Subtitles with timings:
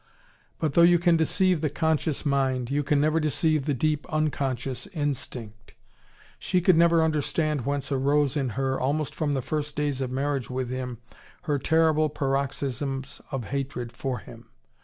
[0.57, 4.87] But though you can deceive the conscious mind, you can never deceive the deep, unconscious
[4.87, 5.75] instinct.
[6.39, 10.49] She could never understand whence arose in her, almost from the first days of marriage
[10.49, 10.97] with him,
[11.43, 14.47] her terrible paroxysms of hatred for him.